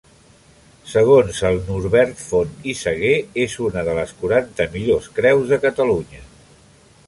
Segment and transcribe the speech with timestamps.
[0.93, 3.13] Segons el Norbert Font i Saguer
[3.45, 6.27] és una de les quaranta millors creus de Catalunya.